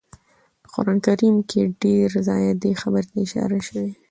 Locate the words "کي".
1.49-1.61